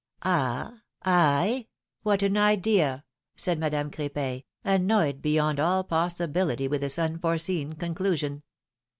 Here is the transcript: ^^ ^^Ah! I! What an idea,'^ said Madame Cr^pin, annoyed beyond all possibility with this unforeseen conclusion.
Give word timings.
^^ 0.21 0.27
^^Ah! 0.31 0.81
I! 1.05 1.67
What 2.01 2.23
an 2.23 2.35
idea,'^ 2.35 3.03
said 3.35 3.59
Madame 3.59 3.91
Cr^pin, 3.91 4.43
annoyed 4.63 5.21
beyond 5.21 5.59
all 5.59 5.83
possibility 5.83 6.67
with 6.67 6.81
this 6.81 6.97
unforeseen 6.97 7.73
conclusion. 7.73 8.41